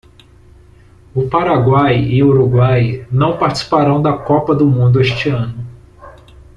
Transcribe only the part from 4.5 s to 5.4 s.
do Mundo este